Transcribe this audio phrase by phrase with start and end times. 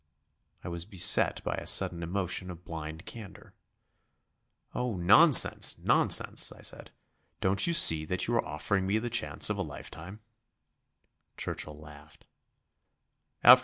[0.63, 3.53] I was beset by a sudden emotion of blind candour.
[4.73, 6.89] "Oh, nonsense, nonsense," I said.
[7.39, 10.21] "Don't you see that you are offering me the chance of a lifetime?"
[11.37, 12.25] Churchill laughed.